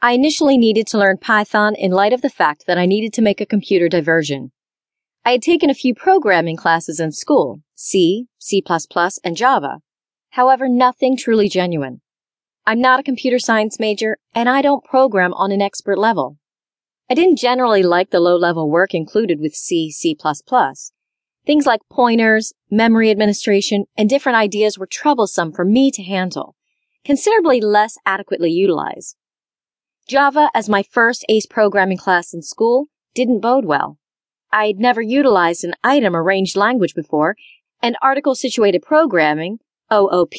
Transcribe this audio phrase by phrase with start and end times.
[0.00, 3.22] I initially needed to learn Python in light of the fact that I needed to
[3.22, 4.52] make a computer diversion.
[5.24, 8.62] I had taken a few programming classes in school, C, C++,
[9.24, 9.80] and Java.
[10.30, 12.00] However, nothing truly genuine.
[12.64, 16.38] I'm not a computer science major, and I don't program on an expert level.
[17.10, 20.16] I didn't generally like the low-level work included with C, C++.
[21.44, 26.54] Things like pointers, memory administration, and different ideas were troublesome for me to handle,
[27.04, 29.16] considerably less adequately utilized.
[30.08, 33.98] Java, as my first ACE programming class in school, didn't bode well.
[34.50, 37.36] I'd never utilized an item arranged language before,
[37.82, 39.58] and article situated programming,
[39.92, 40.32] OOP,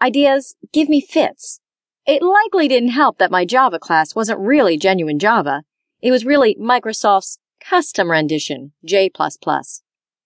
[0.00, 1.60] ideas give me fits.
[2.06, 5.62] It likely didn't help that my Java class wasn't really genuine Java.
[6.00, 9.12] It was really Microsoft's custom rendition, J++.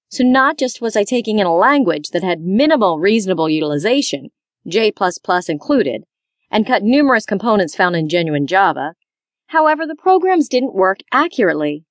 [0.09, 4.31] So not just was I taking in a language that had minimal reasonable utilization,
[4.67, 4.95] J++
[5.47, 6.05] included,
[6.57, 8.95] and cut numerous components found in genuine Java,
[9.49, 11.85] however, the programs didn't work accurately.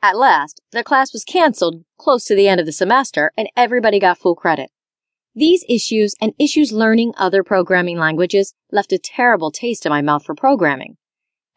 [0.00, 3.98] At last, the class was canceled close to the end of the semester and everybody
[3.98, 4.70] got full credit.
[5.34, 10.24] These issues and issues learning other programming languages left a terrible taste in my mouth
[10.24, 10.96] for programming.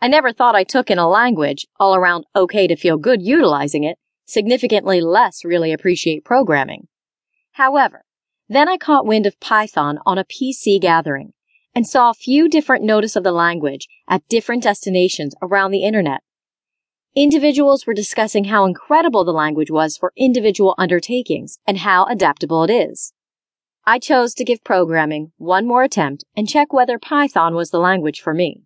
[0.01, 3.83] I never thought I took in a language, all around okay to feel good utilizing
[3.83, 6.87] it, significantly less really appreciate programming.
[7.51, 8.05] However,
[8.49, 11.33] then I caught wind of Python on a PC gathering
[11.77, 16.21] and saw a few different notice of the language at different destinations around the internet.
[17.15, 22.71] Individuals were discussing how incredible the language was for individual undertakings and how adaptable it
[22.71, 23.13] is.
[23.85, 28.21] I chose to give programming one more attempt and check whether Python was the language
[28.21, 28.63] for me.